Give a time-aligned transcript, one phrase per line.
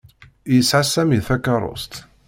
[0.53, 1.93] Yesɛa Sami takeṛṛust.